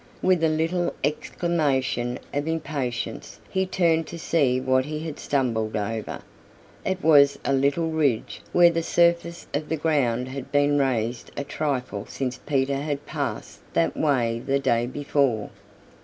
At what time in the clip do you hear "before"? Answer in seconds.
14.87-15.51